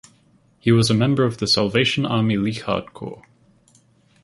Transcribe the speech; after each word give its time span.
He 0.57 0.71
was 0.71 0.91
member 0.91 1.23
of 1.23 1.37
the 1.37 1.45
Salvation 1.45 2.07
Army 2.07 2.35
Leichhardt 2.35 2.91
Corps. 2.91 3.23